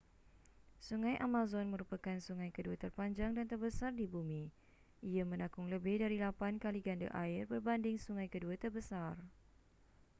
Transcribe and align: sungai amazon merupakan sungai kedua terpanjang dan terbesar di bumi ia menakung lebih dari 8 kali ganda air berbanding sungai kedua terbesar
sungai 0.85 1.13
amazon 1.25 1.67
merupakan 1.73 2.17
sungai 2.25 2.49
kedua 2.57 2.73
terpanjang 2.83 3.31
dan 3.37 3.45
terbesar 3.51 3.91
di 3.99 4.05
bumi 4.13 4.43
ia 5.11 5.21
menakung 5.31 5.67
lebih 5.73 5.95
dari 6.03 6.17
8 6.17 6.57
kali 6.63 6.79
ganda 6.87 7.05
air 7.23 7.41
berbanding 7.53 7.97
sungai 8.05 8.25
kedua 8.35 8.55
terbesar 8.63 9.13